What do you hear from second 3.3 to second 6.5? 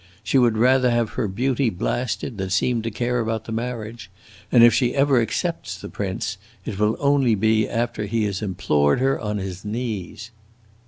the marriage, and if she ever accepts the prince